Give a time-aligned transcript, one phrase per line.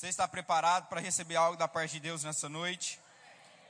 [0.00, 2.98] Você está preparado para receber algo da parte de Deus nessa noite?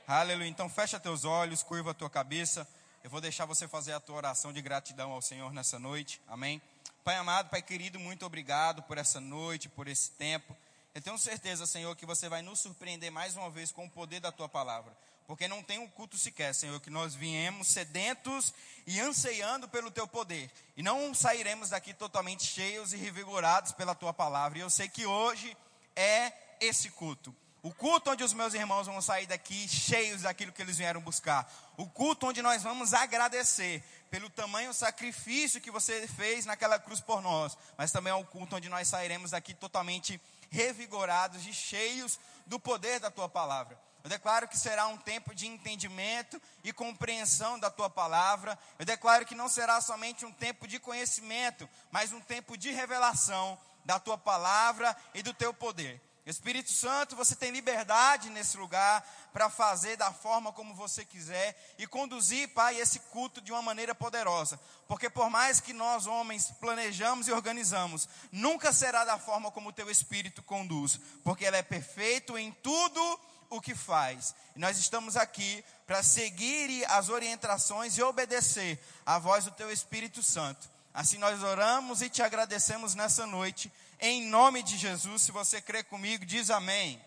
[0.07, 0.47] Aleluia.
[0.47, 2.65] Então fecha teus olhos, curva a tua cabeça.
[3.03, 6.21] Eu vou deixar você fazer a tua oração de gratidão ao Senhor nessa noite.
[6.29, 6.61] Amém.
[7.03, 10.55] Pai amado, Pai querido, muito obrigado por essa noite, por esse tempo.
[10.95, 14.21] Eu tenho certeza, Senhor, que você vai nos surpreender mais uma vez com o poder
[14.21, 14.95] da tua palavra.
[15.27, 18.53] Porque não tem um culto sequer, Senhor, que nós viemos sedentos
[18.87, 20.49] e anseiando pelo teu poder.
[20.77, 24.59] E não sairemos daqui totalmente cheios e revigorados pela tua palavra.
[24.59, 25.57] E eu sei que hoje
[25.95, 27.35] é esse culto.
[27.63, 31.51] O culto onde os meus irmãos vão sair daqui cheios daquilo que eles vieram buscar.
[31.77, 37.21] O culto onde nós vamos agradecer pelo tamanho sacrifício que você fez naquela cruz por
[37.21, 37.55] nós.
[37.77, 42.99] Mas também é o culto onde nós sairemos daqui totalmente revigorados e cheios do poder
[42.99, 43.79] da tua palavra.
[44.03, 48.57] Eu declaro que será um tempo de entendimento e compreensão da tua palavra.
[48.79, 53.57] Eu declaro que não será somente um tempo de conhecimento, mas um tempo de revelação
[53.85, 56.01] da tua palavra e do teu poder.
[56.23, 61.87] Espírito Santo, você tem liberdade nesse lugar para fazer da forma como você quiser e
[61.87, 64.59] conduzir, Pai, esse culto de uma maneira poderosa.
[64.87, 69.73] Porque por mais que nós, homens, planejamos e organizamos, nunca será da forma como o
[69.73, 74.33] teu Espírito conduz, porque ele é perfeito em tudo o que faz.
[74.55, 80.23] E nós estamos aqui para seguir as orientações e obedecer à voz do teu Espírito
[80.23, 80.69] Santo.
[80.93, 85.21] Assim nós oramos e te agradecemos nessa noite em nome de Jesus.
[85.21, 87.01] Se você crê comigo, diz amém.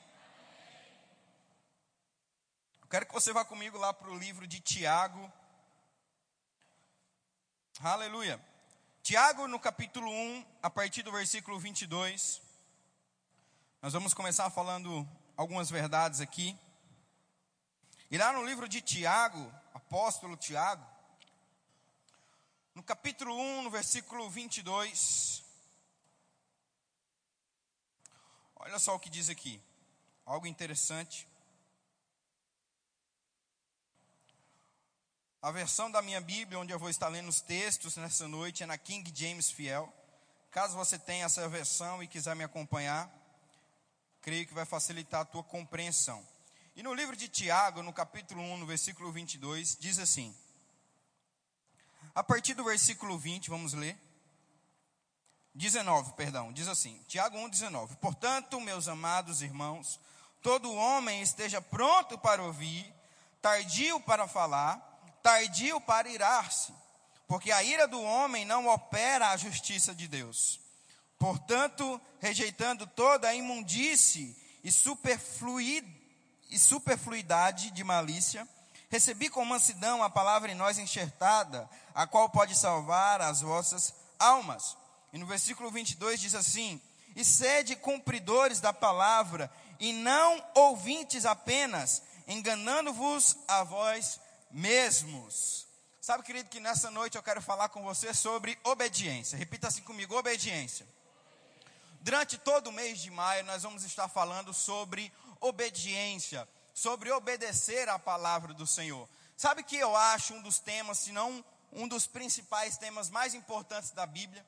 [2.81, 5.31] Eu quero que você vá comigo lá para o livro de Tiago.
[7.81, 8.41] Aleluia.
[9.03, 12.41] Tiago, no capítulo 1, a partir do versículo 22.
[13.83, 16.59] Nós vamos começar falando algumas verdades aqui.
[18.11, 20.87] E lá no livro de Tiago, apóstolo Tiago,
[22.75, 25.45] no capítulo 1, no versículo 22.
[28.57, 29.61] Olha só o que diz aqui,
[30.27, 31.29] algo interessante.
[35.41, 38.67] A versão da minha Bíblia, onde eu vou estar lendo os textos nessa noite, é
[38.67, 39.93] na King James Fiel.
[40.51, 43.13] Caso você tenha essa versão e quiser me acompanhar,
[44.21, 46.27] creio que vai facilitar a tua compreensão.
[46.75, 50.35] E no livro de Tiago, no capítulo 1, no versículo 22, diz assim:
[52.15, 53.99] A partir do versículo 20, vamos ler.
[55.55, 57.97] 19, perdão, diz assim, Tiago 1, 19.
[57.97, 60.01] Portanto, meus amados irmãos,
[60.43, 62.93] todo homem esteja pronto para ouvir,
[63.41, 64.79] tardio para falar,
[65.23, 66.73] tardio para irar-se,
[67.27, 70.61] porque a ira do homem não opera a justiça de Deus.
[71.19, 74.69] Portanto, rejeitando toda a imundície e,
[76.51, 78.49] e superfluidade de malícia,
[78.95, 84.77] recebi com mansidão a palavra em nós enxertada, a qual pode salvar as vossas almas.
[85.13, 86.81] E no versículo 22 diz assim:
[87.17, 89.51] E sede cumpridores da palavra,
[89.81, 95.67] e não ouvintes apenas, enganando-vos a vós mesmos.
[96.01, 99.37] Sabe, querido, que nessa noite eu quero falar com você sobre obediência.
[99.37, 100.87] Repita assim comigo: obediência.
[102.01, 107.99] Durante todo o mês de maio, nós vamos estar falando sobre obediência, sobre obedecer à
[107.99, 109.09] palavra do Senhor.
[109.37, 113.91] Sabe que eu acho um dos temas, se não um dos principais temas mais importantes
[113.93, 114.45] da Bíblia?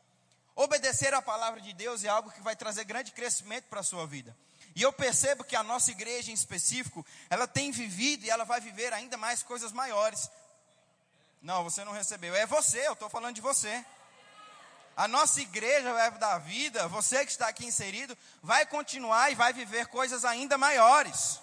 [0.55, 4.07] Obedecer à palavra de Deus é algo que vai trazer grande crescimento para a sua
[4.07, 4.37] vida.
[4.75, 8.61] E eu percebo que a nossa igreja em específico, ela tem vivido e ela vai
[8.61, 10.31] viver ainda mais coisas maiores.
[11.41, 12.35] Não, você não recebeu.
[12.35, 13.85] É você, eu estou falando de você.
[14.97, 19.53] A nossa igreja, o da Vida, você que está aqui inserido, vai continuar e vai
[19.53, 21.39] viver coisas ainda maiores.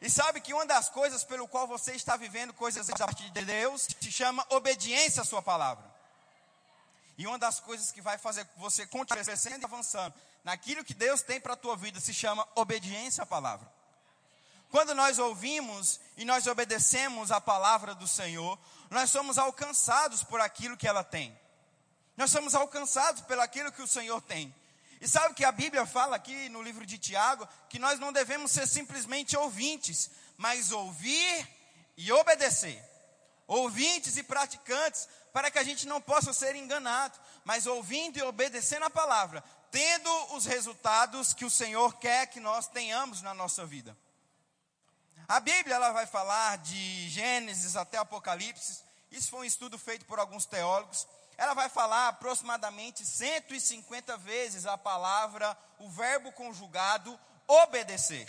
[0.00, 3.44] E sabe que uma das coisas pelo qual você está vivendo coisas da parte de
[3.44, 5.84] Deus se chama obediência à sua palavra.
[7.18, 11.20] E uma das coisas que vai fazer você continuar crescendo e avançando naquilo que Deus
[11.20, 13.70] tem para a tua vida se chama obediência à palavra.
[14.70, 18.58] Quando nós ouvimos e nós obedecemos a palavra do Senhor,
[18.88, 21.38] nós somos alcançados por aquilo que ela tem.
[22.16, 24.54] Nós somos alcançados pelo aquilo que o Senhor tem.
[25.00, 28.52] E sabe que a Bíblia fala aqui no livro de Tiago que nós não devemos
[28.52, 31.48] ser simplesmente ouvintes, mas ouvir
[31.96, 32.84] e obedecer.
[33.46, 38.84] Ouvintes e praticantes para que a gente não possa ser enganado, mas ouvindo e obedecendo
[38.84, 43.96] a palavra, tendo os resultados que o Senhor quer que nós tenhamos na nossa vida.
[45.26, 48.82] A Bíblia ela vai falar de Gênesis até Apocalipse.
[49.10, 51.06] Isso foi um estudo feito por alguns teólogos.
[51.40, 58.28] Ela vai falar aproximadamente 150 vezes a palavra, o verbo conjugado obedecer.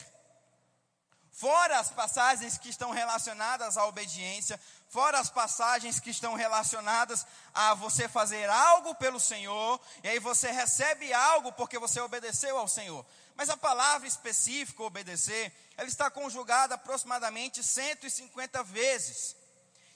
[1.29, 7.73] Fora as passagens que estão relacionadas à obediência, fora as passagens que estão relacionadas a
[7.73, 13.05] você fazer algo pelo Senhor, e aí você recebe algo porque você obedeceu ao Senhor.
[13.35, 19.35] Mas a palavra específica, obedecer, ela está conjugada aproximadamente 150 vezes.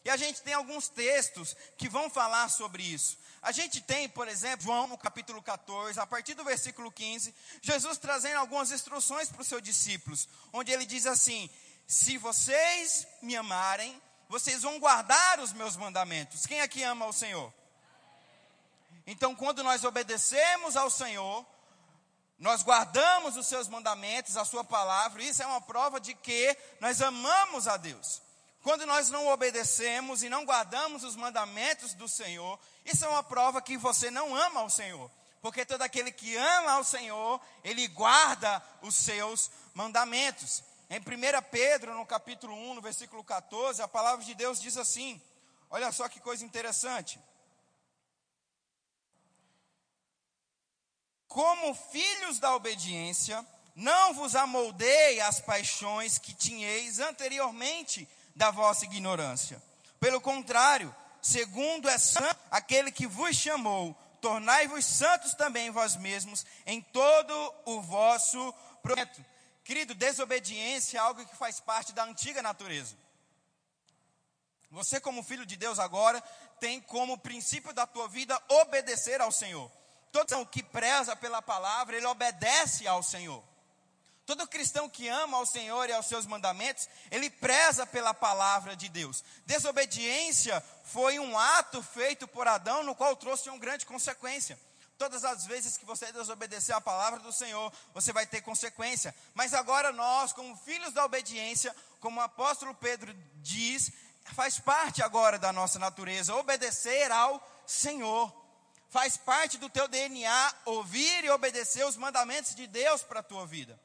[0.05, 3.17] E a gente tem alguns textos que vão falar sobre isso.
[3.41, 7.97] A gente tem, por exemplo, João no capítulo 14, a partir do versículo 15, Jesus
[7.97, 11.49] trazendo algumas instruções para os seus discípulos, onde ele diz assim:
[11.87, 13.99] Se vocês me amarem,
[14.29, 16.45] vocês vão guardar os meus mandamentos.
[16.45, 17.51] Quem aqui ama o Senhor?
[19.07, 21.45] Então, quando nós obedecemos ao Senhor,
[22.37, 27.01] nós guardamos os seus mandamentos, a sua palavra, isso é uma prova de que nós
[27.01, 28.24] amamos a Deus.
[28.65, 33.61] Quando nós não obedecemos e não guardamos os mandamentos do Senhor, isso é uma prova
[33.61, 35.11] que você não ama ao Senhor.
[35.39, 40.63] Porque todo aquele que ama ao Senhor, ele guarda os seus mandamentos.
[40.89, 41.03] Em 1
[41.51, 45.21] Pedro, no capítulo 1, no versículo 14, a palavra de Deus diz assim:
[45.69, 47.19] olha só que coisa interessante.
[51.27, 53.45] como filhos da obediência,
[53.75, 59.61] não vos amoldei as paixões que tinhais anteriormente da vossa ignorância.
[59.99, 66.81] Pelo contrário, segundo é santo aquele que vos chamou, tornai-vos santos também vós mesmos em
[66.81, 68.53] todo o vosso
[68.83, 69.23] projeto.
[69.63, 72.95] Querido, desobediência é algo que faz parte da antiga natureza.
[74.69, 76.21] Você, como filho de Deus, agora
[76.59, 79.71] tem como princípio da tua vida obedecer ao Senhor.
[80.11, 83.43] Todo que preza pela palavra, ele obedece ao Senhor.
[84.25, 88.89] Todo cristão que ama ao Senhor e aos seus mandamentos, ele preza pela palavra de
[88.89, 89.23] Deus.
[89.45, 94.59] Desobediência foi um ato feito por Adão, no qual trouxe uma grande consequência.
[94.97, 99.13] Todas as vezes que você desobedecer a palavra do Senhor, você vai ter consequência.
[99.33, 103.91] Mas agora nós, como filhos da obediência, como o apóstolo Pedro diz,
[104.33, 108.45] faz parte agora da nossa natureza obedecer ao Senhor
[108.95, 113.45] faz parte do teu DNA ouvir e obedecer os mandamentos de Deus para a tua
[113.45, 113.77] vida.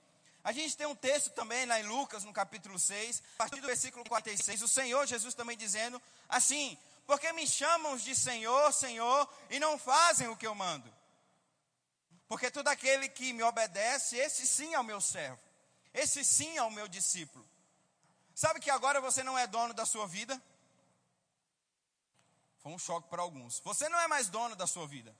[0.43, 3.67] A gente tem um texto também lá em Lucas, no capítulo 6, a partir do
[3.67, 9.59] versículo 46, o Senhor Jesus também dizendo assim: Porque me chamam de Senhor, Senhor, e
[9.59, 10.91] não fazem o que eu mando.
[12.27, 15.41] Porque todo aquele que me obedece, esse sim é o meu servo,
[15.93, 17.47] esse sim é o meu discípulo.
[18.35, 20.41] Sabe que agora você não é dono da sua vida?
[22.63, 23.61] Foi um choque para alguns.
[23.61, 25.15] Você não é mais dono da sua vida.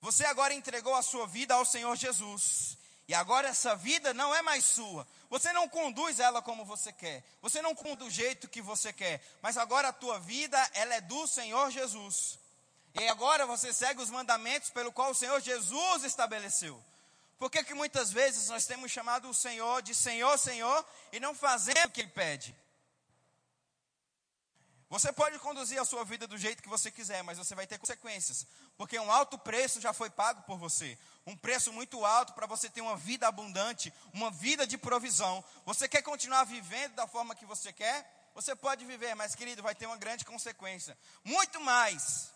[0.00, 2.78] Você agora entregou a sua vida ao Senhor Jesus.
[3.08, 5.08] E agora essa vida não é mais sua.
[5.30, 7.24] Você não conduz ela como você quer.
[7.40, 9.22] Você não conduz do jeito que você quer.
[9.40, 12.38] Mas agora a tua vida, ela é do Senhor Jesus.
[13.00, 16.82] E agora você segue os mandamentos pelo qual o Senhor Jesus estabeleceu.
[17.38, 21.34] Por que, que muitas vezes nós temos chamado o Senhor de Senhor, Senhor, e não
[21.34, 22.54] fazemos o que Ele pede?
[24.90, 27.78] Você pode conduzir a sua vida do jeito que você quiser, mas você vai ter
[27.78, 28.46] consequências,
[28.78, 30.96] porque um alto preço já foi pago por você.
[31.26, 35.44] Um preço muito alto para você ter uma vida abundante, uma vida de provisão.
[35.66, 38.30] Você quer continuar vivendo da forma que você quer?
[38.36, 40.96] Você pode viver, mas querido, vai ter uma grande consequência.
[41.24, 42.30] Muito mais.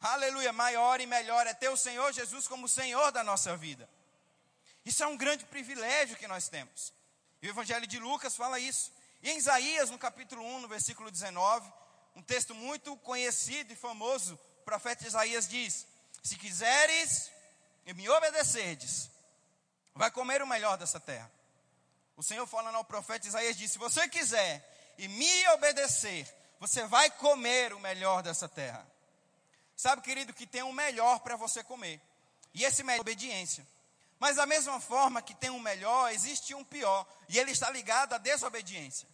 [0.00, 3.88] Aleluia, maior e melhor é ter o Senhor Jesus como Senhor da nossa vida.
[4.84, 6.92] Isso é um grande privilégio que nós temos.
[7.40, 8.90] E o Evangelho de Lucas fala isso.
[9.22, 11.72] E em Isaías, no capítulo 1, no versículo 19,
[12.16, 14.36] um texto muito conhecido e famoso,
[14.66, 15.86] profeta Isaías diz:
[16.22, 17.30] Se quiseres
[17.86, 19.08] e me obedecerdes,
[19.94, 21.30] vai comer o melhor dessa terra.
[22.16, 26.26] O Senhor falando ao profeta Isaías disse: Se você quiser e me obedecer,
[26.58, 28.84] você vai comer o melhor dessa terra.
[29.76, 32.00] Sabe, querido, que tem um melhor para você comer.
[32.52, 33.66] E esse melhor é obediência.
[34.18, 37.06] Mas da mesma forma que tem um melhor, existe um pior.
[37.28, 39.06] E ele está ligado à desobediência.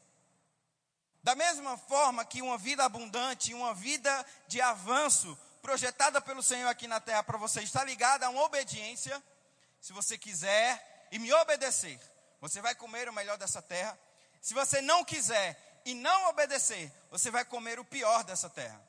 [1.23, 6.89] Da mesma forma que uma vida abundante, uma vida de avanço projetada pelo Senhor aqui
[6.89, 9.23] na terra para você está ligada a uma obediência,
[9.81, 12.01] se você quiser e me obedecer,
[12.41, 13.97] você vai comer o melhor dessa terra.
[14.41, 18.81] Se você não quiser e não obedecer, você vai comer o pior dessa terra.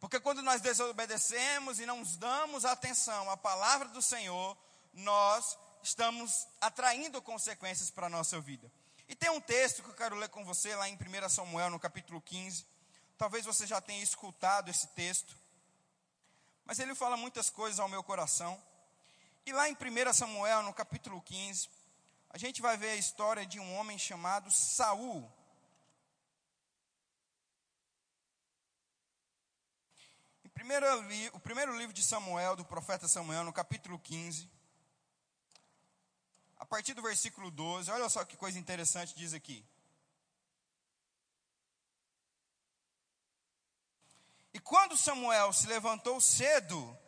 [0.00, 4.56] Porque quando nós desobedecemos e não damos atenção à palavra do Senhor,
[4.92, 8.70] nós estamos atraindo consequências para a nossa vida.
[9.10, 11.80] E tem um texto que eu quero ler com você lá em 1 Samuel, no
[11.80, 12.64] capítulo 15.
[13.18, 15.36] Talvez você já tenha escutado esse texto.
[16.64, 18.62] Mas ele fala muitas coisas ao meu coração.
[19.44, 21.68] E lá em 1 Samuel, no capítulo 15,
[22.30, 25.28] a gente vai ver a história de um homem chamado Saul.
[30.54, 30.86] Primeiro,
[31.32, 34.48] o primeiro livro de Samuel, do profeta Samuel, no capítulo 15,
[36.66, 39.64] partir do versículo 12, olha só que coisa interessante diz aqui.
[44.52, 46.98] E quando Samuel se levantou cedo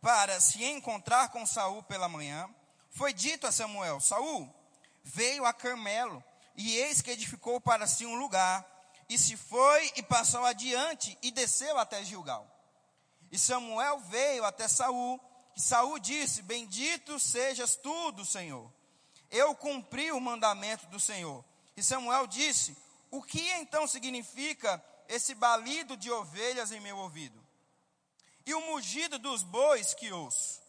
[0.00, 2.48] para se encontrar com Saul pela manhã,
[2.90, 4.52] foi dito a Samuel: Saul
[5.02, 6.22] veio a Carmelo,
[6.54, 8.66] e eis que edificou para si um lugar,
[9.08, 12.46] e se foi e passou adiante e desceu até Gilgal.
[13.30, 15.20] E Samuel veio até Saul,
[15.56, 18.77] e Saul disse: Bendito sejas tu Senhor.
[19.30, 21.44] Eu cumpri o mandamento do Senhor.
[21.76, 22.76] E Samuel disse:
[23.10, 27.38] O que então significa esse balido de ovelhas em meu ouvido?
[28.44, 30.60] E o mugido dos bois que ouço?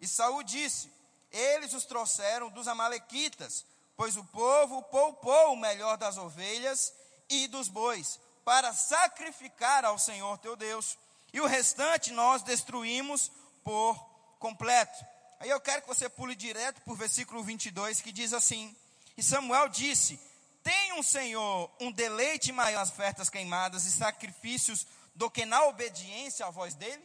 [0.00, 0.92] E Saul disse:
[1.30, 3.66] Eles os trouxeram dos amalequitas,
[3.96, 6.92] pois o povo poupou o melhor das ovelhas
[7.28, 10.96] e dos bois, para sacrificar ao Senhor teu Deus.
[11.32, 13.30] E o restante nós destruímos
[13.62, 13.94] por
[14.38, 15.04] completo.
[15.40, 18.76] Aí eu quero que você pule direto para o versículo 22, que diz assim:
[19.16, 20.20] E Samuel disse:
[20.62, 26.44] Tem um Senhor um deleite maior nas ofertas queimadas e sacrifícios do que na obediência
[26.44, 27.02] à voz dele?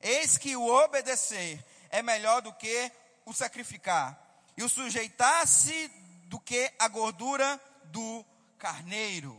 [0.00, 2.92] Eis que o obedecer é melhor do que
[3.26, 4.16] o sacrificar,
[4.56, 5.88] e o sujeitar-se
[6.26, 8.24] do que a gordura do
[8.56, 9.36] carneiro.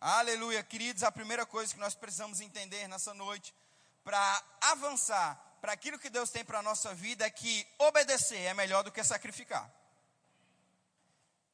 [0.00, 3.54] Aleluia, queridos, a primeira coisa que nós precisamos entender nessa noite
[4.02, 8.52] para avançar para aquilo que Deus tem para a nossa vida é que obedecer é
[8.52, 9.72] melhor do que sacrificar.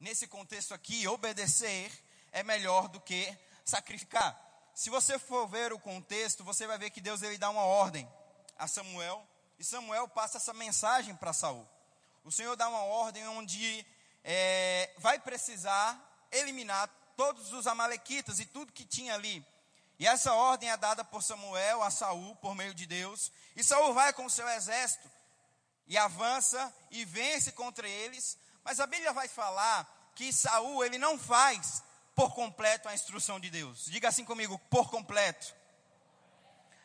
[0.01, 1.93] Nesse contexto aqui, obedecer
[2.33, 3.33] é melhor do que
[3.65, 4.37] sacrificar.
[4.75, 8.13] Se você for ver o contexto, você vai ver que Deus ele dá uma ordem
[8.59, 9.25] a Samuel
[9.61, 11.65] e Samuel passa essa mensagem para Saul.
[12.25, 13.87] O Senhor dá uma ordem onde
[14.25, 19.47] é, vai precisar eliminar todos os amalequitas e tudo que tinha ali.
[20.01, 23.31] E essa ordem é dada por Samuel a Saul por meio de Deus.
[23.55, 25.07] E Saul vai com o seu exército
[25.87, 28.39] e avança e vence contra eles.
[28.65, 31.83] Mas a Bíblia vai falar que Saul ele não faz
[32.15, 33.85] por completo a instrução de Deus.
[33.85, 35.55] Diga assim comigo, por completo.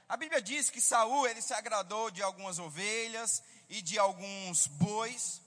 [0.09, 5.41] A Bíblia diz que Saul ele se agradou de algumas ovelhas e de alguns bois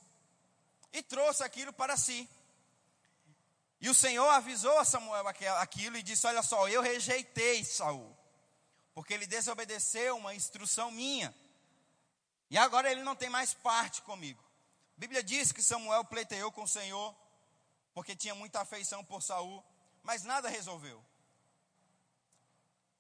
[0.90, 2.26] e trouxe aquilo para si.
[3.80, 8.16] E o Senhor avisou a Samuel aquilo e disse: Olha só, eu rejeitei Saul,
[8.94, 11.34] porque ele desobedeceu uma instrução minha.
[12.50, 14.42] E agora ele não tem mais parte comigo.
[14.96, 17.14] A Bíblia diz que Samuel pleiteou com o Senhor,
[17.94, 19.64] porque tinha muita afeição por Saul,
[20.02, 21.04] mas nada resolveu.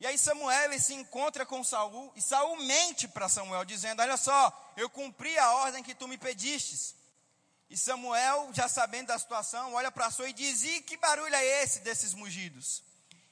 [0.00, 4.72] E aí Samuel se encontra com Saul, e Saul mente para Samuel, dizendo: Olha só,
[4.76, 6.94] eu cumpri a ordem que tu me pedistes.
[7.70, 11.44] E Samuel, já sabendo da situação, olha para Saul e diz: E que barulho é
[11.62, 12.82] esse desses mugidos?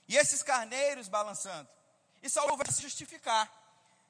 [0.07, 1.69] E esses carneiros balançando.
[2.23, 3.51] E Saul vai se justificar,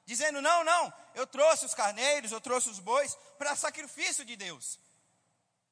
[0.05, 4.77] dizendo: Não, não, eu trouxe os carneiros, eu trouxe os bois para sacrifício de Deus.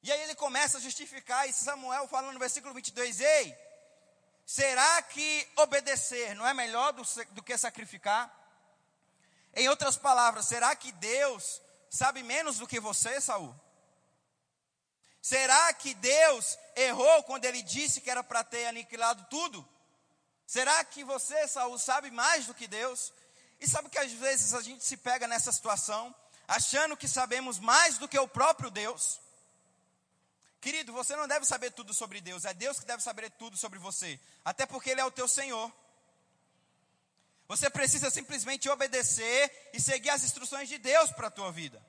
[0.02, 3.58] E aí ele começa a justificar, e Samuel fala no versículo 22: Ei,
[4.46, 8.32] será que obedecer não é melhor do, do que sacrificar?
[9.54, 11.60] Em outras palavras, será que Deus
[11.90, 13.54] sabe menos do que você, Saul?
[15.26, 19.68] Será que Deus errou quando ele disse que era para ter aniquilado tudo?
[20.46, 23.12] Será que você, Saul, sabe mais do que Deus?
[23.58, 26.14] E sabe que às vezes a gente se pega nessa situação,
[26.46, 29.20] achando que sabemos mais do que o próprio Deus?
[30.60, 33.80] Querido, você não deve saber tudo sobre Deus, é Deus que deve saber tudo sobre
[33.80, 35.72] você, até porque Ele é o teu Senhor.
[37.48, 41.84] Você precisa simplesmente obedecer e seguir as instruções de Deus para a tua vida.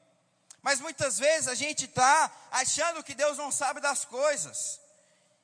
[0.62, 4.80] Mas muitas vezes a gente está achando que Deus não sabe das coisas.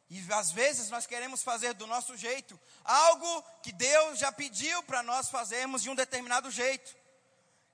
[0.10, 5.02] E às vezes nós queremos fazer do nosso jeito algo que Deus já pediu para
[5.02, 6.96] nós fazermos de um determinado jeito.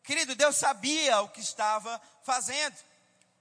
[0.03, 2.77] Querido, Deus sabia o que estava fazendo.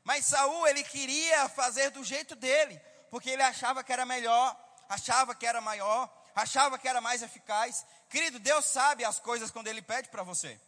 [0.05, 4.57] Mas Saul, ele queria fazer do jeito dele, porque ele achava que era melhor,
[4.89, 7.85] achava que era maior, achava que era mais eficaz.
[8.09, 10.59] Querido, Deus sabe as coisas quando ele pede para você.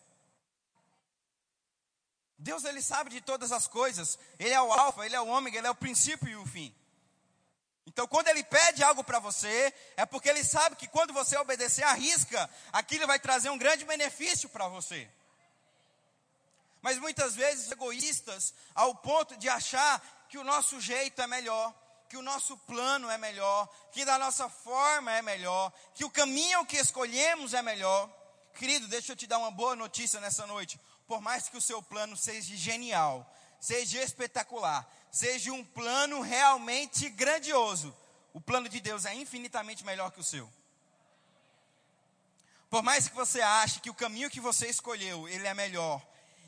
[2.41, 4.19] Deus ele sabe de todas as coisas.
[4.39, 6.75] Ele é o alfa, ele é o ômega, ele é o princípio e o fim.
[7.87, 11.83] Então, quando ele pede algo para você, é porque ele sabe que quando você obedecer
[11.83, 15.09] à risca, aquilo vai trazer um grande benefício para você.
[16.81, 21.75] Mas muitas vezes egoístas ao ponto de achar que o nosso jeito é melhor,
[22.09, 26.65] que o nosso plano é melhor, que da nossa forma é melhor, que o caminho
[26.65, 28.09] que escolhemos é melhor.
[28.55, 31.83] Querido, deixa eu te dar uma boa notícia nessa noite por mais que o seu
[31.83, 37.93] plano seja genial, seja espetacular, seja um plano realmente grandioso,
[38.33, 40.49] o plano de Deus é infinitamente melhor que o seu.
[42.71, 46.01] Por mais que você ache que o caminho que você escolheu, ele é melhor,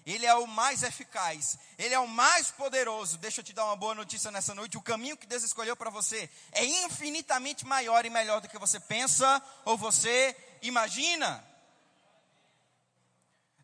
[0.07, 3.19] Ele é o mais eficaz, ele é o mais poderoso.
[3.19, 5.91] Deixa eu te dar uma boa notícia nessa noite: o caminho que Deus escolheu para
[5.91, 11.52] você é infinitamente maior e melhor do que você pensa ou você imagina.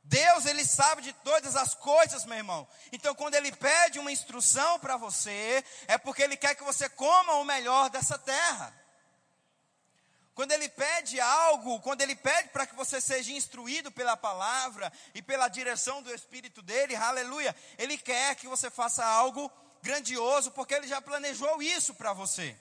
[0.08, 2.66] Deus, ele sabe de todas as coisas, meu irmão.
[2.90, 7.34] Então, quando ele pede uma instrução para você, é porque ele quer que você coma
[7.34, 8.72] o melhor dessa terra.
[10.34, 15.20] Quando ele pede algo, quando ele pede para que você seja instruído pela palavra e
[15.20, 20.86] pela direção do Espírito dele, aleluia, ele quer que você faça algo grandioso, porque ele
[20.86, 22.56] já planejou isso para você.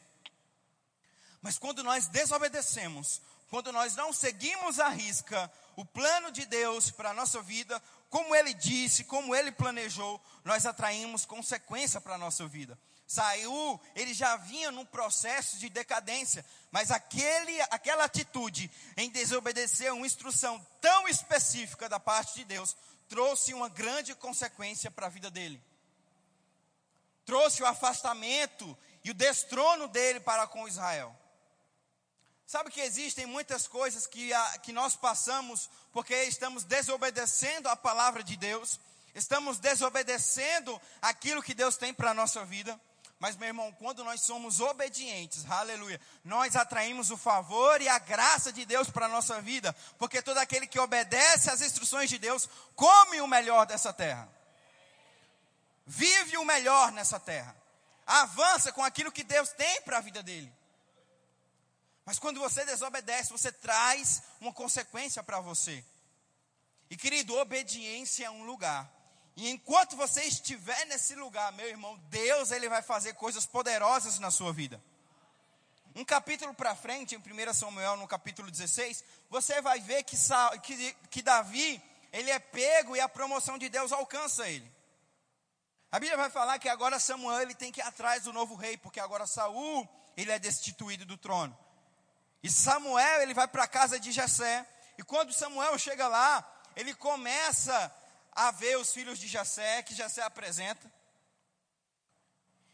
[1.42, 7.12] Mas quando nós desobedecemos, quando nós não seguimos a risca o plano de Deus para
[7.12, 12.48] a nossa vida, como ele disse, como ele planejou, nós atraímos consequência para a nossa
[12.48, 12.78] vida.
[13.06, 20.06] Saiu, ele já vinha num processo de decadência, mas aquele, aquela atitude em desobedecer uma
[20.06, 22.76] instrução tão específica da parte de Deus
[23.08, 25.62] trouxe uma grande consequência para a vida dele.
[27.26, 31.16] Trouxe o afastamento e o destrono dele para com Israel.
[32.48, 38.24] Sabe que existem muitas coisas que, a, que nós passamos porque estamos desobedecendo a palavra
[38.24, 38.80] de Deus,
[39.14, 42.80] estamos desobedecendo aquilo que Deus tem para a nossa vida.
[43.20, 48.54] Mas, meu irmão, quando nós somos obedientes, aleluia, nós atraímos o favor e a graça
[48.54, 52.48] de Deus para a nossa vida, porque todo aquele que obedece às instruções de Deus
[52.78, 54.30] come o melhor dessa terra,
[55.86, 57.54] vive o melhor nessa terra,
[58.06, 60.57] avança com aquilo que Deus tem para a vida dele.
[62.08, 65.86] Mas quando você desobedece, você traz uma consequência para você.
[66.90, 68.92] E querido, obediência é um lugar
[69.38, 74.32] e enquanto você estiver nesse lugar, meu irmão, Deus ele vai fazer coisas poderosas na
[74.32, 74.84] sua vida.
[75.96, 80.18] Um capítulo para frente, em 1 Samuel, no capítulo 16, você vai ver que,
[80.64, 81.80] que, que Davi,
[82.12, 84.72] ele é pego e a promoção de Deus alcança ele.
[85.92, 88.76] A Bíblia vai falar que agora Samuel ele tem que ir atrás do novo rei,
[88.76, 89.88] porque agora Saul
[90.18, 91.56] ele é destituído do trono.
[92.44, 94.66] E Samuel ele vai para a casa de Jessé.
[94.98, 97.94] E quando Samuel chega lá, ele começa
[98.32, 100.92] a ver os filhos de Jessé, que Jessé apresenta.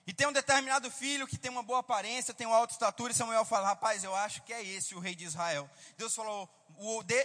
[0.05, 3.15] E tem um determinado filho que tem uma boa aparência, tem uma alta estatura, e
[3.15, 5.69] Samuel fala: Rapaz, eu acho que é esse o rei de Israel.
[5.97, 6.49] Deus falou: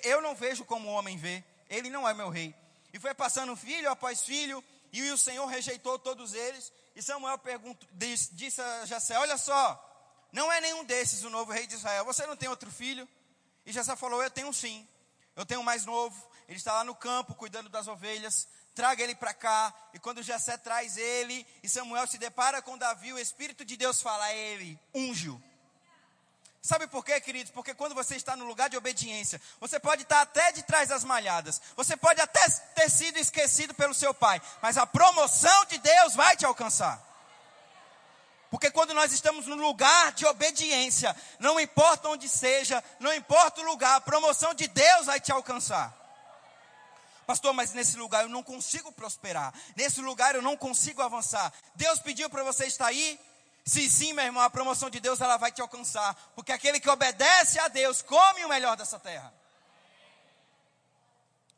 [0.04, 2.54] Eu não vejo como o homem vê, ele não é meu rei.
[2.92, 6.72] E foi passando filho após filho, e o Senhor rejeitou todos eles.
[6.94, 9.88] E Samuel perguntou, disse, disse a Jessé: Olha só,
[10.32, 12.04] não é nenhum desses o novo rei de Israel.
[12.04, 13.08] Você não tem outro filho?
[13.64, 14.86] E Jessé falou: Eu tenho sim.
[15.36, 19.14] Eu tenho um mais novo, ele está lá no campo cuidando das ovelhas, traga ele
[19.14, 19.72] para cá.
[19.94, 24.02] E quando Jessé traz ele, e Samuel se depara com Davi, o Espírito de Deus
[24.02, 25.40] fala a ele: unge-o.
[26.60, 27.52] Sabe por quê, queridos?
[27.52, 31.04] Porque quando você está no lugar de obediência, você pode estar até de trás das
[31.04, 32.40] malhadas, você pode até
[32.74, 37.07] ter sido esquecido pelo seu pai, mas a promoção de Deus vai te alcançar.
[38.50, 43.64] Porque quando nós estamos no lugar de obediência, não importa onde seja, não importa o
[43.64, 45.94] lugar, a promoção de Deus vai te alcançar.
[47.26, 49.52] Pastor, mas nesse lugar eu não consigo prosperar.
[49.76, 51.52] Nesse lugar eu não consigo avançar.
[51.74, 53.20] Deus pediu para você estar aí?
[53.66, 56.14] Sim, sim, meu irmão, a promoção de Deus ela vai te alcançar.
[56.34, 59.30] Porque aquele que obedece a Deus come o melhor dessa terra.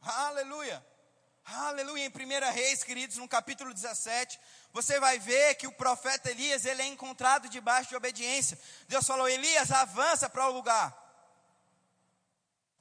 [0.02, 0.84] Aleluia.
[1.44, 2.04] Aleluia.
[2.04, 4.40] Em 1 Reis, queridos, no capítulo 17,
[4.72, 8.58] você vai ver que o profeta Elias, ele é encontrado debaixo de obediência.
[8.88, 10.96] Deus falou: Elias, avança para o lugar.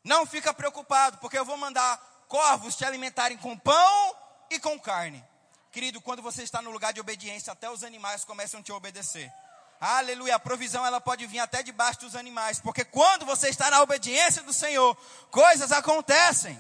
[0.03, 1.97] Não fica preocupado, porque eu vou mandar
[2.27, 4.15] corvos te alimentarem com pão
[4.49, 5.23] e com carne.
[5.71, 9.31] Querido, quando você está no lugar de obediência, até os animais começam a te obedecer.
[9.79, 13.81] Aleluia, a provisão ela pode vir até debaixo dos animais, porque quando você está na
[13.81, 14.95] obediência do Senhor,
[15.31, 16.59] coisas acontecem.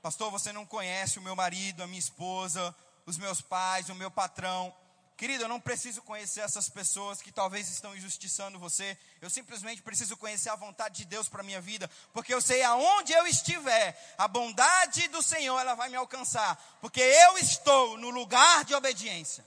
[0.00, 2.74] Pastor, você não conhece o meu marido, a minha esposa,
[3.06, 4.74] os meus pais, o meu patrão.
[5.16, 8.98] Querido, eu não preciso conhecer essas pessoas que talvez estão injustiçando você.
[9.20, 13.12] Eu simplesmente preciso conhecer a vontade de Deus para minha vida, porque eu sei aonde
[13.12, 18.64] eu estiver, a bondade do Senhor ela vai me alcançar, porque eu estou no lugar
[18.64, 19.44] de obediência.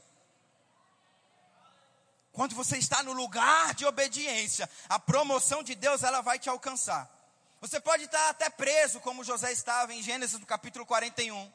[2.32, 7.12] Quando você está no lugar de obediência, a promoção de Deus ela vai te alcançar.
[7.60, 11.52] Você pode estar até preso, como José estava em Gênesis no capítulo 41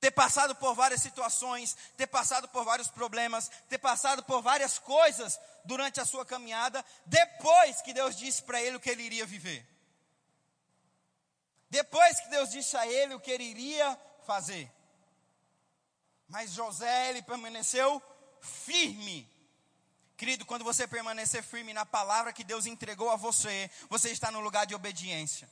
[0.00, 5.38] ter passado por várias situações, ter passado por vários problemas, ter passado por várias coisas
[5.64, 9.66] durante a sua caminhada, depois que Deus disse para ele o que ele iria viver.
[11.70, 14.72] Depois que Deus disse a ele o que ele iria fazer.
[16.28, 18.02] Mas José, ele permaneceu
[18.40, 19.28] firme.
[20.16, 24.40] Querido, quando você permanecer firme na palavra que Deus entregou a você, você está no
[24.40, 25.48] lugar de obediência.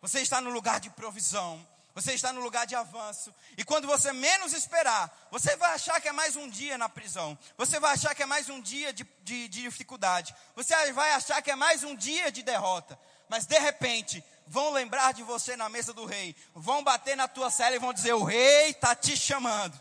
[0.00, 1.66] Você está no lugar de provisão.
[1.96, 3.34] Você está no lugar de avanço.
[3.56, 7.38] E quando você menos esperar, você vai achar que é mais um dia na prisão.
[7.56, 10.36] Você vai achar que é mais um dia de, de, de dificuldade.
[10.54, 12.98] Você vai achar que é mais um dia de derrota.
[13.30, 16.36] Mas de repente, vão lembrar de você na mesa do rei.
[16.54, 19.80] Vão bater na tua cela e vão dizer: O rei está te chamando.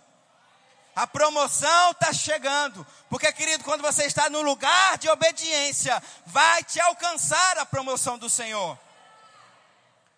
[0.95, 2.87] A promoção está chegando.
[3.09, 8.29] Porque, querido, quando você está no lugar de obediência, vai te alcançar a promoção do
[8.29, 8.79] Senhor.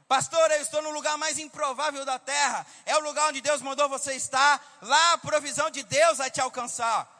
[0.07, 2.65] Pastor, eu estou no lugar mais improvável da terra.
[2.85, 4.65] É o lugar onde Deus mandou você estar.
[4.81, 7.13] Lá a provisão de Deus vai te alcançar.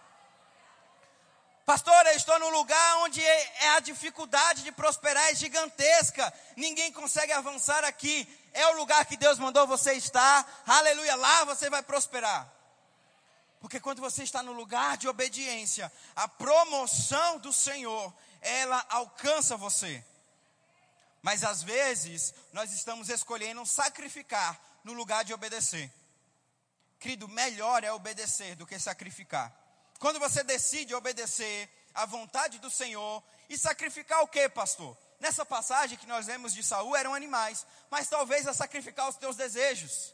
[1.66, 6.34] Pastor, eu estou no lugar onde é a dificuldade de prosperar é gigantesca.
[6.56, 8.26] Ninguém consegue avançar aqui.
[8.54, 10.64] É o lugar que Deus mandou você estar.
[10.66, 12.50] Aleluia, lá você vai prosperar.
[13.60, 20.02] Porque quando você está no lugar de obediência, a promoção do Senhor, ela alcança você.
[21.28, 25.92] Mas às vezes nós estamos escolhendo sacrificar no lugar de obedecer.
[27.02, 29.54] Querido, melhor é obedecer do que sacrificar.
[30.00, 34.98] Quando você decide obedecer à vontade do Senhor e sacrificar o que, pastor?
[35.20, 39.36] Nessa passagem que nós lemos de Saul eram animais, mas talvez a sacrificar os teus
[39.36, 40.14] desejos,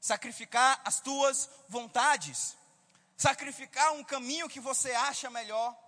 [0.00, 2.56] sacrificar as tuas vontades,
[3.16, 5.78] sacrificar um caminho que você acha melhor,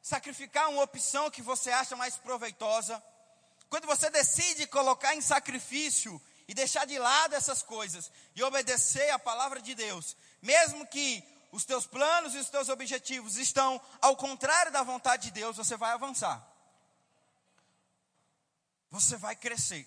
[0.00, 3.02] sacrificar uma opção que você acha mais proveitosa.
[3.68, 9.18] Quando você decide colocar em sacrifício e deixar de lado essas coisas e obedecer a
[9.18, 14.70] palavra de Deus, mesmo que os teus planos e os teus objetivos estão ao contrário
[14.70, 16.46] da vontade de Deus, você vai avançar.
[18.90, 19.86] Você vai crescer.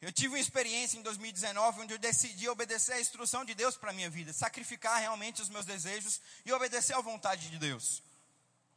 [0.00, 3.90] Eu tive uma experiência em 2019 onde eu decidi obedecer à instrução de Deus para
[3.90, 8.02] a minha vida, sacrificar realmente os meus desejos e obedecer à vontade de Deus.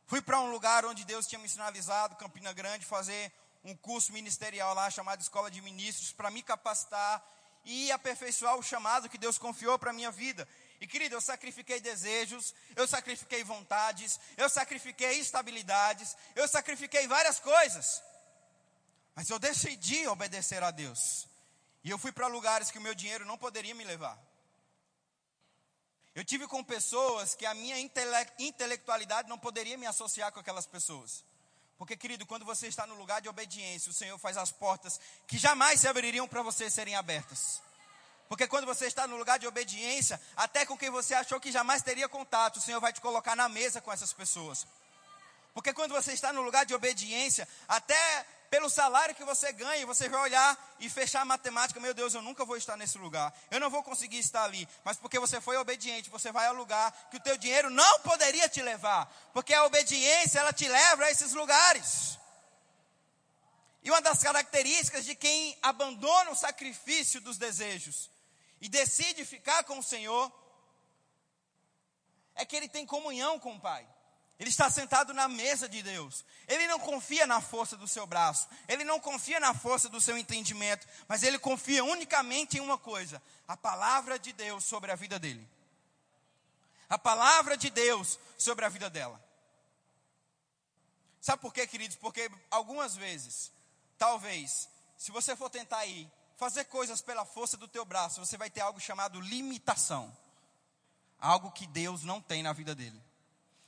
[0.08, 3.30] Fui para um lugar onde Deus tinha me sinalizado, Campina Grande, fazer
[3.62, 7.22] um curso ministerial lá chamado Escola de Ministros, para me capacitar
[7.66, 10.48] e aperfeiçoar o chamado que Deus confiou para minha vida.
[10.80, 18.02] E querido, eu sacrifiquei desejos, eu sacrifiquei vontades, eu sacrifiquei estabilidades, eu sacrifiquei várias coisas.
[19.14, 21.28] Mas eu decidi obedecer a Deus.
[21.84, 24.18] E eu fui para lugares que o meu dinheiro não poderia me levar.
[26.18, 30.66] Eu tive com pessoas que a minha intele intelectualidade não poderia me associar com aquelas
[30.66, 31.24] pessoas.
[31.78, 35.38] Porque, querido, quando você está no lugar de obediência, o Senhor faz as portas que
[35.38, 37.62] jamais se abririam para você serem abertas.
[38.28, 41.84] Porque quando você está no lugar de obediência, até com quem você achou que jamais
[41.84, 44.66] teria contato, o Senhor vai te colocar na mesa com essas pessoas.
[45.54, 50.08] Porque quando você está no lugar de obediência, até pelo salário que você ganha, você
[50.10, 53.34] vai olhar e fechar a matemática, meu Deus, eu nunca vou estar nesse lugar.
[53.52, 56.92] Eu não vou conseguir estar ali, mas porque você foi obediente, você vai ao lugar
[57.12, 61.12] que o teu dinheiro não poderia te levar, porque a obediência ela te leva a
[61.12, 62.18] esses lugares.
[63.84, 68.10] E uma das características de quem abandona o sacrifício dos desejos
[68.60, 70.32] e decide ficar com o Senhor
[72.36, 73.88] é que ele tem comunhão com o Pai.
[74.40, 76.24] Ele está sentado na mesa de Deus.
[76.48, 78.48] Ele não confia na força do seu braço.
[78.68, 80.88] Ele não confia na força do seu entendimento.
[81.08, 85.48] Mas ele confia unicamente em uma coisa: a palavra de Deus sobre a vida dele.
[86.88, 89.22] A palavra de Deus sobre a vida dela.
[91.20, 91.98] Sabe por quê, queridos?
[91.98, 93.52] Porque algumas vezes,
[93.98, 98.50] talvez, se você for tentar ir fazer coisas pela força do teu braço, você vai
[98.50, 100.16] ter algo chamado limitação.
[101.20, 103.07] Algo que Deus não tem na vida dele.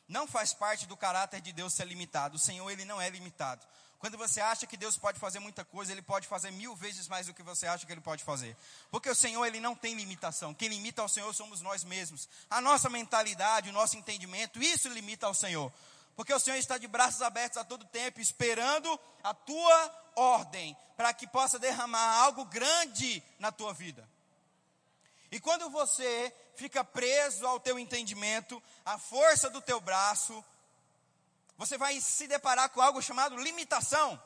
[0.09, 2.35] Não faz parte do caráter de Deus ser limitado.
[2.35, 3.65] O Senhor, ele não é limitado.
[3.99, 7.27] Quando você acha que Deus pode fazer muita coisa, Ele pode fazer mil vezes mais
[7.27, 8.55] do que você acha que Ele pode fazer.
[8.89, 10.53] Porque o Senhor, Ele não tem limitação.
[10.53, 12.29] Quem limita ao Senhor somos nós mesmos.
[12.49, 15.71] A nossa mentalidade, o nosso entendimento, isso limita ao Senhor.
[16.15, 21.13] Porque o Senhor está de braços abertos a todo tempo, esperando a tua ordem, para
[21.13, 24.07] que possa derramar algo grande na tua vida.
[25.31, 30.43] E quando você fica preso ao teu entendimento, à força do teu braço,
[31.57, 34.21] você vai se deparar com algo chamado limitação.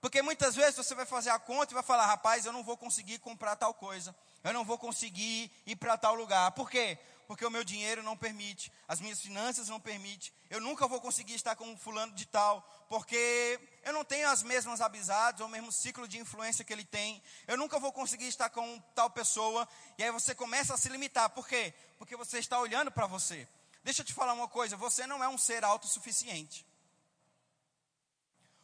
[0.00, 2.76] Porque muitas vezes você vai fazer a conta e vai falar: rapaz, eu não vou
[2.76, 6.52] conseguir comprar tal coisa, eu não vou conseguir ir para tal lugar.
[6.52, 6.98] Por quê?
[7.30, 11.36] Porque o meu dinheiro não permite, as minhas finanças não permitem, eu nunca vou conseguir
[11.36, 15.48] estar com um fulano de tal, porque eu não tenho as mesmas amizades ou o
[15.48, 19.68] mesmo ciclo de influência que ele tem, eu nunca vou conseguir estar com tal pessoa,
[19.96, 21.72] e aí você começa a se limitar, por quê?
[21.98, 23.46] Porque você está olhando para você.
[23.84, 26.66] Deixa eu te falar uma coisa, você não é um ser autossuficiente.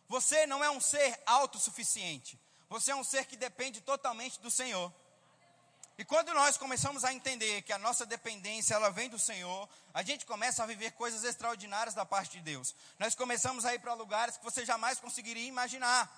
[0.08, 2.36] Você não é um ser autossuficiente.
[2.68, 4.92] Você é um ser que depende totalmente do Senhor.
[5.98, 10.02] E quando nós começamos a entender que a nossa dependência ela vem do Senhor, a
[10.02, 12.74] gente começa a viver coisas extraordinárias da parte de Deus.
[12.98, 16.10] Nós começamos a ir para lugares que você jamais conseguiria imaginar.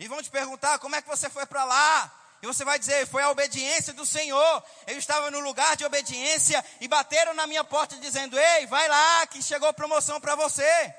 [0.00, 2.12] E vão te perguntar: como é que você foi para lá?
[2.42, 4.64] E você vai dizer: foi a obediência do Senhor.
[4.88, 9.26] Eu estava no lugar de obediência e bateram na minha porta dizendo: ei, vai lá,
[9.28, 10.92] que chegou promoção para você.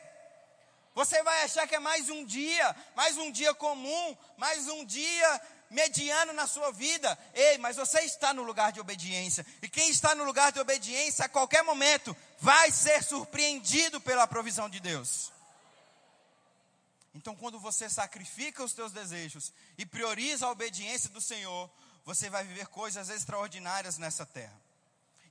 [0.96, 5.42] Você vai achar que é mais um dia, mais um dia comum, mais um dia
[5.74, 7.18] mediano na sua vida.
[7.34, 9.46] Ei, mas você está no lugar de obediência.
[9.62, 14.70] E quem está no lugar de obediência, a qualquer momento, vai ser surpreendido pela provisão
[14.70, 15.32] de Deus.
[17.16, 21.70] Então, quando você sacrifica os teus desejos e prioriza a obediência do Senhor,
[22.06, 24.60] você vai viver coisas extraordinárias nessa terra.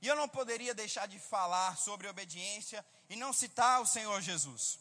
[0.01, 4.79] E eu não poderia deixar de falar sobre obediência e não citar o Senhor Jesus,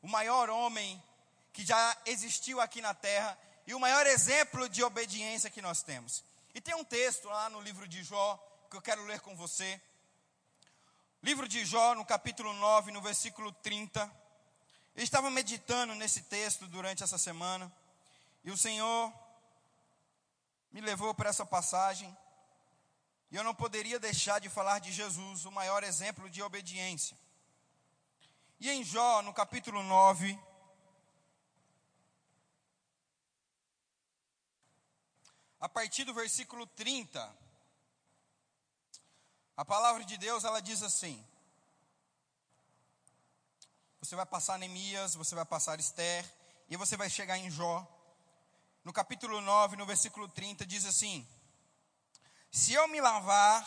[0.00, 1.02] o maior homem
[1.52, 6.24] que já existiu aqui na terra e o maior exemplo de obediência que nós temos.
[6.54, 8.36] E tem um texto lá no livro de Jó
[8.70, 9.80] que eu quero ler com você.
[11.22, 14.10] Livro de Jó, no capítulo 9, no versículo 30.
[14.94, 17.72] Eu estava meditando nesse texto durante essa semana
[18.44, 19.12] e o Senhor
[20.72, 22.14] me levou para essa passagem.
[23.30, 27.16] E eu não poderia deixar de falar de Jesus, o maior exemplo de obediência.
[28.60, 30.38] E em Jó, no capítulo 9,
[35.62, 37.36] a partir do versículo 30,
[39.56, 41.24] a palavra de Deus ela diz assim:
[44.00, 46.28] você vai passar Neemias, você vai passar Esther,
[46.68, 47.86] e você vai chegar em Jó.
[48.82, 51.24] No capítulo 9, no versículo 30, diz assim:
[52.50, 53.64] Se eu me lavar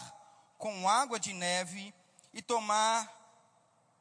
[0.57, 1.95] com água de neve
[2.33, 3.09] e tomar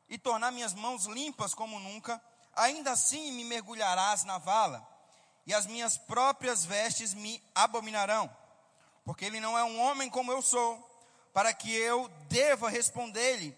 [0.08, 2.20] e tornar minhas mãos limpas como nunca,
[2.56, 4.84] ainda assim me mergulharás na vala,
[5.46, 8.34] e as minhas próprias vestes me abominarão,
[9.04, 10.78] porque ele não é um homem como eu sou,
[11.32, 13.56] para que eu deva responder-lhe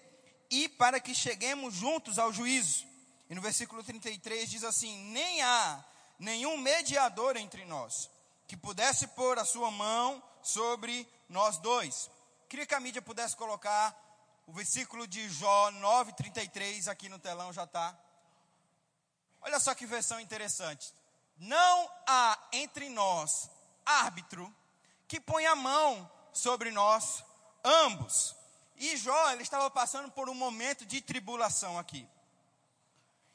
[0.51, 2.87] e para que cheguemos juntos ao juízo.
[3.29, 5.85] E no versículo 33 diz assim: Nem há
[6.19, 8.09] nenhum mediador entre nós
[8.47, 12.11] que pudesse pôr a sua mão sobre nós dois.
[12.49, 13.95] Queria que a mídia pudesse colocar
[14.47, 17.99] o versículo de Jó 9,33 aqui no telão, já está.
[19.41, 20.93] Olha só que versão interessante.
[21.37, 23.51] Não há entre nós
[23.85, 24.55] árbitro
[25.07, 27.23] que ponha a mão sobre nós
[27.65, 28.35] ambos.
[28.77, 32.09] E Jó, ele estava passando por um momento de tribulação aqui.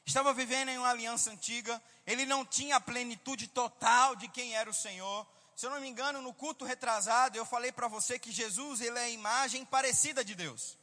[0.04, 4.68] Estava vivendo em uma aliança antiga, ele não tinha a plenitude total de quem era
[4.68, 5.26] o Senhor.
[5.54, 8.98] Se eu não me engano, no culto retrasado, eu falei para você que Jesus, ele
[8.98, 10.76] é a imagem parecida de Deus.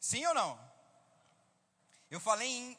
[0.00, 0.58] Sim ou não?
[2.10, 2.78] Eu falei em,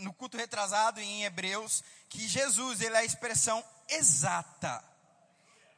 [0.00, 4.84] no culto retrasado em Hebreus que Jesus, ele é a expressão exata.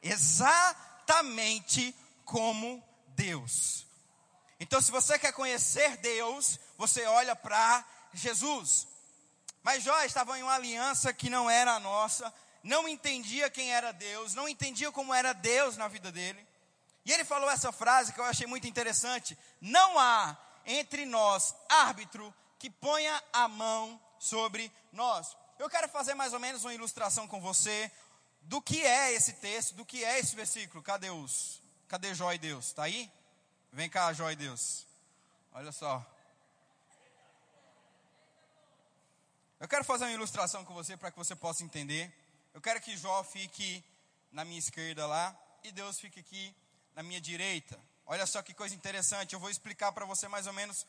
[0.01, 3.85] Exata exatamente como Deus.
[4.59, 8.87] Então, se você quer conhecer Deus, você olha para Jesus.
[9.61, 12.33] Mas Jó estava em uma aliança que não era a nossa,
[12.63, 16.47] não entendia quem era Deus, não entendia como era Deus na vida dele.
[17.05, 22.33] E ele falou essa frase que eu achei muito interessante: Não há entre nós árbitro
[22.57, 25.35] que ponha a mão sobre nós.
[25.59, 27.91] Eu quero fazer mais ou menos uma ilustração com você,
[28.43, 30.81] do que é esse texto, do que é esse versículo.
[30.81, 31.61] Cadê os?
[31.89, 32.67] Cadê Jó e Deus?
[32.67, 33.11] Está aí?
[33.71, 34.87] Vem cá, Jó e Deus.
[35.51, 36.05] Olha só.
[39.59, 42.11] Eu quero fazer uma ilustração com você para que você possa entender.
[42.53, 43.83] Eu quero que Jó fique
[44.31, 46.55] na minha esquerda lá e Deus fique aqui
[46.95, 47.79] na minha direita.
[48.05, 49.33] Olha só que coisa interessante.
[49.33, 50.85] Eu vou explicar para você mais ou menos,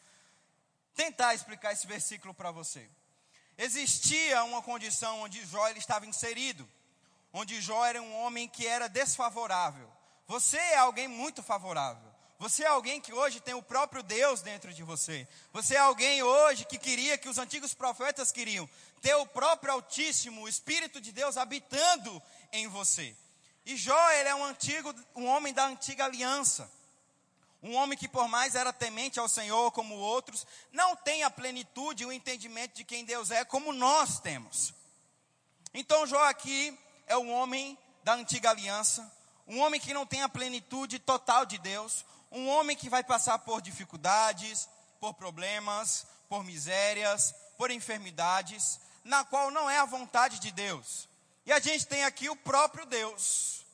[0.95, 2.89] tentar explicar esse versículo para você.
[3.57, 6.69] Existia uma condição onde Jó ele estava inserido
[7.35, 9.91] onde Jó era um homem que era desfavorável.
[10.29, 12.15] Você é alguém muito favorável.
[12.39, 15.27] Você é alguém que hoje tem o próprio Deus dentro de você.
[15.53, 18.69] Você é alguém hoje que queria que os antigos profetas queriam
[19.03, 23.15] ter o próprio Altíssimo, o Espírito de Deus habitando em você.
[23.67, 26.71] E Jó, ele é um antigo, um homem da antiga aliança.
[27.65, 32.03] Um homem que por mais era temente ao Senhor como outros, não tem a plenitude
[32.03, 34.75] e o entendimento de quem Deus é como nós temos.
[35.73, 39.11] Então Jó aqui, é um homem da antiga aliança,
[39.49, 43.39] um homem que não tem a plenitude total de Deus, um homem que vai passar
[43.39, 44.69] por dificuldades,
[45.01, 51.09] por problemas, por misérias, por enfermidades, na qual não é a vontade de Deus.
[51.47, 53.65] E a gente tem aqui o próprio Deus,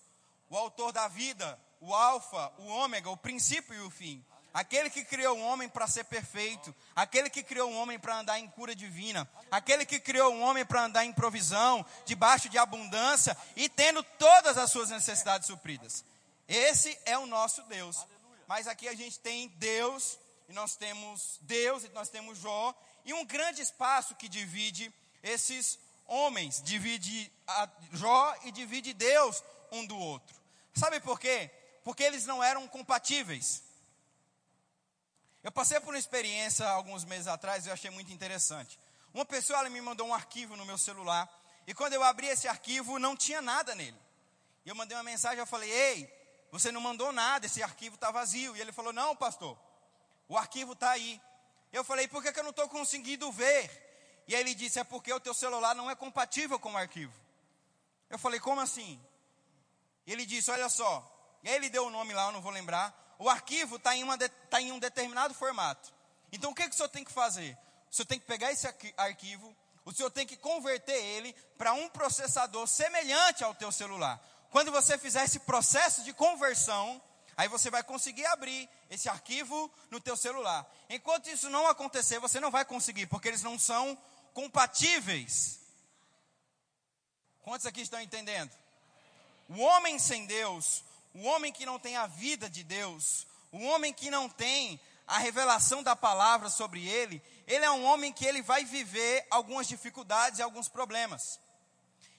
[0.48, 4.24] o autor da vida, o alfa, o ômega, o princípio e o fim.
[4.52, 8.38] Aquele que criou o homem para ser perfeito, aquele que criou o homem para andar
[8.40, 13.36] em cura divina, aquele que criou o homem para andar em provisão, debaixo de abundância
[13.54, 16.04] e tendo todas as suas necessidades supridas.
[16.48, 18.04] Esse é o nosso Deus.
[18.48, 23.14] Mas aqui a gente tem Deus, e nós temos Deus, e nós temos Jó, e
[23.14, 27.30] um grande espaço que divide esses homens, divide
[27.92, 30.34] Jó e divide Deus um do outro.
[30.74, 31.48] Sabe por quê?
[31.82, 33.62] Porque eles não eram compatíveis.
[35.42, 38.78] Eu passei por uma experiência alguns meses atrás e eu achei muito interessante.
[39.12, 41.28] Uma pessoa me mandou um arquivo no meu celular
[41.66, 43.96] e quando eu abri esse arquivo não tinha nada nele.
[44.64, 48.10] E eu mandei uma mensagem, eu falei: "Ei, você não mandou nada, esse arquivo está
[48.10, 48.56] vazio".
[48.56, 49.58] E ele falou: "Não, pastor.
[50.28, 51.20] O arquivo está aí".
[51.72, 53.90] Eu falei: "Por que, que eu não estou conseguindo ver?"
[54.30, 57.12] E aí ele disse: É porque o teu celular não é compatível com o arquivo.
[58.08, 59.00] Eu falei: Como assim?
[60.06, 61.04] Ele disse: Olha só.
[61.42, 62.94] E aí ele deu o nome lá, eu não vou lembrar.
[63.18, 64.04] O arquivo está em,
[64.48, 65.92] tá em um determinado formato.
[66.32, 67.56] Então o que, que o senhor tem que fazer?
[67.90, 71.88] O senhor tem que pegar esse arquivo, o senhor tem que converter ele para um
[71.88, 74.20] processador semelhante ao teu celular.
[74.50, 77.02] Quando você fizer esse processo de conversão,
[77.36, 80.66] aí você vai conseguir abrir esse arquivo no teu celular.
[80.88, 83.96] Enquanto isso não acontecer, você não vai conseguir, porque eles não são
[84.32, 85.60] compatíveis.
[87.42, 88.50] Quantos aqui estão entendendo?
[89.48, 93.92] O homem sem Deus, o homem que não tem a vida de Deus, o homem
[93.92, 98.42] que não tem a revelação da palavra sobre ele, ele é um homem que ele
[98.42, 101.40] vai viver algumas dificuldades e alguns problemas.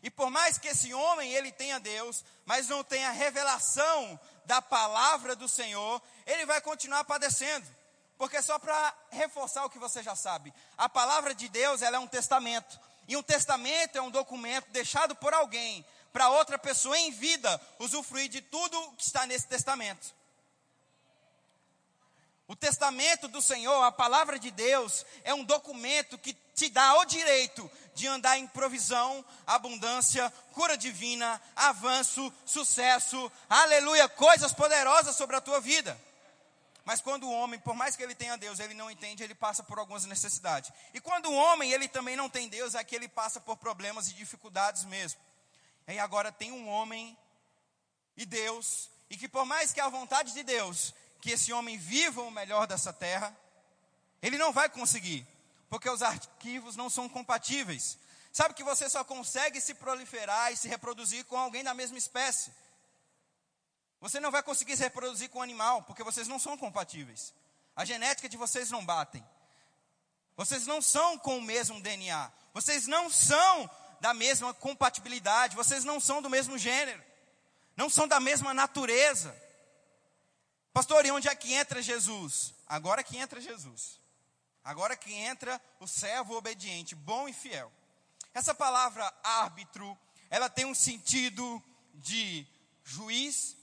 [0.03, 4.61] E por mais que esse homem ele tenha Deus, mas não tenha a revelação da
[4.61, 7.65] palavra do Senhor, ele vai continuar padecendo.
[8.17, 11.99] Porque só para reforçar o que você já sabe, a palavra de Deus ela é
[11.99, 12.79] um testamento.
[13.07, 18.29] E um testamento é um documento deixado por alguém para outra pessoa em vida usufruir
[18.29, 20.13] de tudo que está nesse testamento.
[22.51, 27.05] O testamento do Senhor, a palavra de Deus, é um documento que te dá o
[27.05, 35.41] direito de andar em provisão, abundância, cura divina, avanço, sucesso, aleluia, coisas poderosas sobre a
[35.41, 35.97] tua vida.
[36.83, 39.63] Mas quando o homem, por mais que ele tenha Deus, ele não entende, ele passa
[39.63, 40.71] por algumas necessidades.
[40.93, 44.09] E quando o homem, ele também não tem Deus, é que ele passa por problemas
[44.09, 45.19] e dificuldades mesmo.
[45.93, 47.17] E agora tem um homem
[48.15, 52.21] e Deus, e que por mais que a vontade de Deus, que esse homem viva
[52.21, 53.35] o melhor dessa terra,
[54.21, 55.25] ele não vai conseguir,
[55.69, 57.97] porque os arquivos não são compatíveis.
[58.31, 62.51] Sabe que você só consegue se proliferar e se reproduzir com alguém da mesma espécie.
[63.99, 67.33] Você não vai conseguir se reproduzir com o animal, porque vocês não são compatíveis.
[67.75, 69.23] A genética de vocês não batem.
[70.35, 72.31] Vocês não são com o mesmo DNA.
[72.53, 73.69] Vocês não são
[74.01, 75.55] da mesma compatibilidade.
[75.55, 77.01] Vocês não são do mesmo gênero.
[77.77, 79.33] Não são da mesma natureza.
[80.73, 82.53] Pastor, e onde é que entra Jesus?
[82.67, 83.99] Agora que entra Jesus.
[84.63, 87.71] Agora que entra o servo obediente, bom e fiel.
[88.33, 89.97] Essa palavra árbitro,
[90.29, 91.63] ela tem um sentido
[91.95, 92.45] de
[92.83, 93.55] juiz,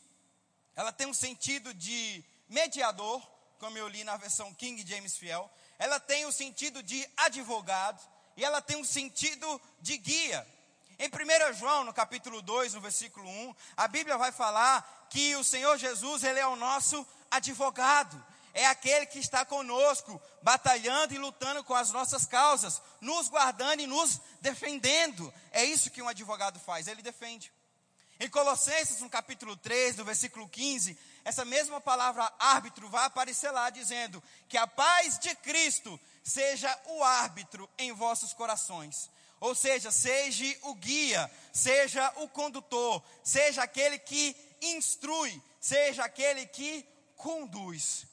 [0.76, 3.20] ela tem um sentido de mediador,
[3.58, 5.50] como eu li na versão King James Fiel.
[5.78, 8.00] Ela tem o um sentido de advogado
[8.38, 10.46] e ela tem um sentido de guia.
[10.96, 15.42] Em 1 João, no capítulo 2, no versículo 1, a Bíblia vai falar que o
[15.42, 18.24] Senhor Jesus, ele é o nosso advogado.
[18.54, 23.88] É aquele que está conosco, batalhando e lutando com as nossas causas, nos guardando e
[23.88, 25.34] nos defendendo.
[25.50, 27.52] É isso que um advogado faz, ele defende.
[28.20, 30.96] Em Colossenses, no capítulo 3, no versículo 15,
[31.28, 37.04] essa mesma palavra árbitro vai aparecer lá dizendo que a paz de Cristo seja o
[37.04, 39.10] árbitro em vossos corações.
[39.38, 46.82] Ou seja, seja o guia, seja o condutor, seja aquele que instrui, seja aquele que
[47.14, 48.06] conduz.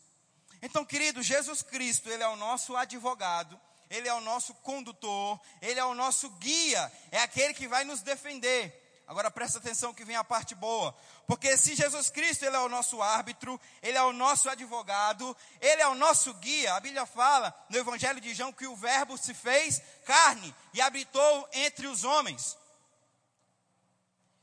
[0.61, 3.57] Então, querido, Jesus Cristo, ele é o nosso advogado,
[3.89, 8.01] ele é o nosso condutor, ele é o nosso guia, é aquele que vai nos
[8.01, 8.84] defender.
[9.07, 10.95] Agora presta atenção que vem a parte boa.
[11.27, 15.81] Porque se Jesus Cristo ele é o nosso árbitro, ele é o nosso advogado, ele
[15.81, 16.73] é o nosso guia.
[16.73, 21.49] A Bíblia fala no Evangelho de João que o Verbo se fez carne e habitou
[21.53, 22.57] entre os homens.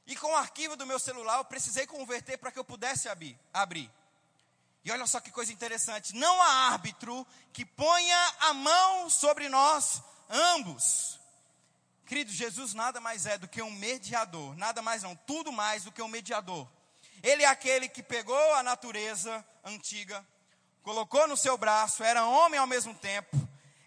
[0.07, 3.39] E com o arquivo do meu celular eu precisei converter para que eu pudesse abrir,
[3.53, 3.91] abrir.
[4.85, 10.03] E olha só que coisa interessante: não há árbitro que ponha a mão sobre nós
[10.29, 11.22] ambos.
[12.07, 15.93] Querido, Jesus nada mais é do que um mediador, nada mais não, tudo mais do
[15.93, 16.69] que um mediador.
[17.23, 20.25] Ele é aquele que pegou a natureza antiga,
[20.83, 23.37] colocou no seu braço, era homem ao mesmo tempo,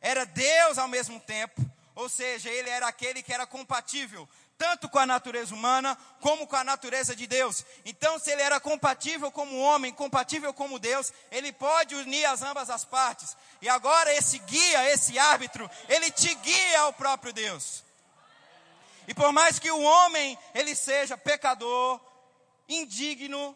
[0.02, 1.62] era Deus ao mesmo tempo,
[1.94, 6.56] ou seja, ele era aquele que era compatível tanto com a natureza humana como com
[6.56, 7.66] a natureza de Deus.
[7.86, 12.70] Então, se ele era compatível como homem, compatível como Deus, ele pode unir as ambas
[12.70, 13.36] as partes.
[13.62, 17.84] E agora esse guia, esse árbitro, ele te guia ao próprio Deus.
[19.08, 22.00] E por mais que o homem ele seja pecador,
[22.68, 23.56] indigno,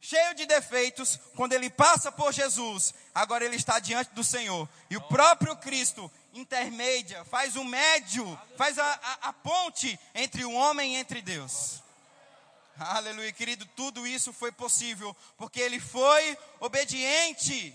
[0.00, 4.68] cheio de defeitos, quando ele passa por Jesus, agora ele está diante do Senhor.
[4.90, 10.52] E o próprio Cristo intermédia, faz o médio, faz a, a, a ponte entre o
[10.52, 11.82] homem e entre Deus.
[12.76, 17.74] Aleluia, querido, tudo isso foi possível porque ele foi obediente.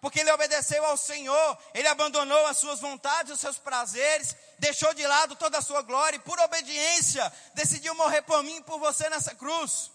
[0.00, 5.06] Porque ele obedeceu ao Senhor, ele abandonou as suas vontades, os seus prazeres, deixou de
[5.06, 9.10] lado toda a sua glória e por obediência decidiu morrer por mim e por você
[9.10, 9.90] nessa cruz.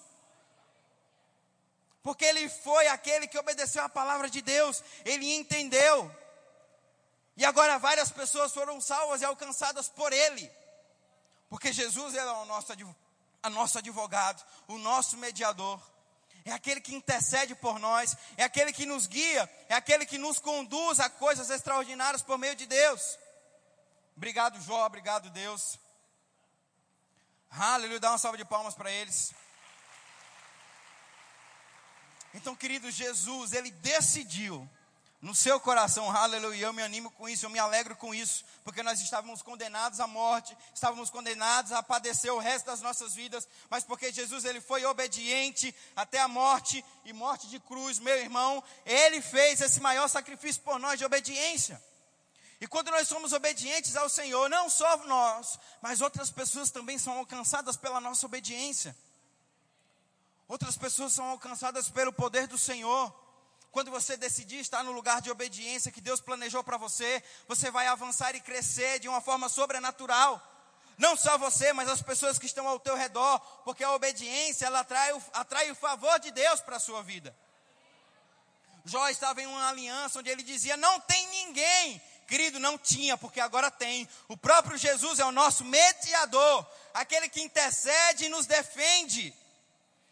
[2.03, 6.15] Porque ele foi aquele que obedeceu a palavra de Deus, ele entendeu.
[7.35, 10.51] E agora várias pessoas foram salvas e alcançadas por ele.
[11.49, 12.73] Porque Jesus é o nosso,
[13.41, 15.81] a nosso advogado, o nosso mediador.
[16.45, 20.37] É aquele que intercede por nós, é aquele que nos guia, é aquele que nos
[20.37, 23.17] conduz a coisas extraordinárias por meio de Deus.
[24.15, 25.79] Obrigado, Jó, obrigado, Deus.
[27.49, 29.33] Aleluia, dá uma salva de palmas para eles.
[32.31, 34.69] Então, querido, Jesus, ele decidiu
[35.25, 38.83] no seu coração, aleluia, eu me animo com isso, eu me alegro com isso, porque
[38.83, 43.83] nós estávamos condenados à morte, estávamos condenados a padecer o resto das nossas vidas, mas
[43.83, 49.19] porque Jesus ele foi obediente até a morte e morte de cruz, meu irmão, ele
[49.19, 51.83] fez esse maior sacrifício por nós de obediência.
[52.61, 57.17] E quando nós somos obedientes ao Senhor, não só nós, mas outras pessoas também são
[57.17, 58.95] alcançadas pela nossa obediência.
[60.47, 63.24] Outras pessoas são alcançadas pelo poder do Senhor.
[63.75, 67.87] Quando você decidir estar no lugar de obediência que Deus planejou para você, você vai
[67.87, 70.41] avançar e crescer de uma forma sobrenatural.
[70.97, 74.79] Não só você, mas as pessoas que estão ao teu redor, porque a obediência ela
[74.79, 77.35] atrai o, atrai o favor de Deus para a sua vida.
[78.85, 82.01] Jó estava em uma aliança onde ele dizia: Não tem ninguém.
[82.29, 84.07] Querido, não tinha, porque agora tem.
[84.29, 89.35] O próprio Jesus é o nosso mediador, aquele que intercede e nos defende.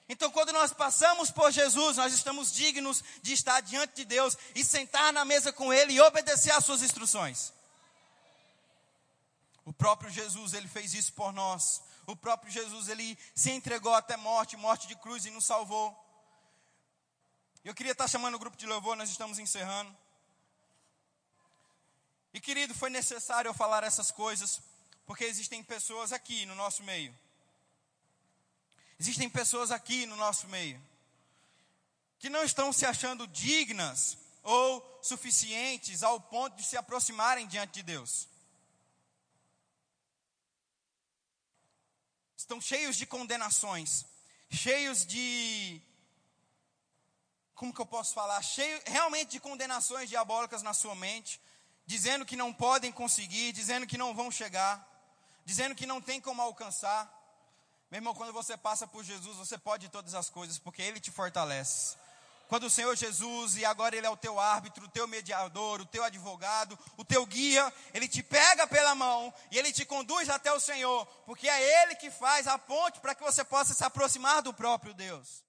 [0.07, 4.63] Então, quando nós passamos por Jesus, nós estamos dignos de estar diante de Deus e
[4.63, 7.53] sentar na mesa com Ele e obedecer às Suas instruções.
[9.65, 11.81] O próprio Jesus, Ele fez isso por nós.
[12.05, 15.97] O próprio Jesus, Ele se entregou até morte, morte de cruz e nos salvou.
[17.63, 19.95] Eu queria estar chamando o grupo de louvor, nós estamos encerrando.
[22.33, 24.59] E querido, foi necessário eu falar essas coisas,
[25.05, 27.22] porque existem pessoas aqui no nosso meio
[29.03, 30.81] Existem pessoas aqui no nosso meio
[32.19, 37.83] que não estão se achando dignas ou suficientes ao ponto de se aproximarem diante de
[37.83, 38.29] Deus.
[42.37, 44.05] Estão cheios de condenações,
[44.49, 45.81] cheios de.
[47.55, 48.41] Como que eu posso falar?
[48.41, 51.41] Cheio realmente de condenações diabólicas na sua mente,
[51.85, 54.81] dizendo que não podem conseguir, dizendo que não vão chegar,
[55.43, 57.12] dizendo que não tem como alcançar.
[57.93, 61.11] Meu irmão, quando você passa por Jesus, você pode todas as coisas, porque Ele te
[61.11, 61.95] fortalece.
[62.49, 65.85] Quando o Senhor Jesus, e agora Ele é o teu árbitro, o teu mediador, o
[65.85, 70.51] teu advogado, o teu guia, Ele te pega pela mão e Ele te conduz até
[70.51, 74.41] o Senhor, porque é Ele que faz a ponte para que você possa se aproximar
[74.41, 75.42] do próprio Deus.